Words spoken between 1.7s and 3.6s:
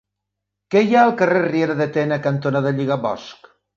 de Tena cantonada Lligabosc?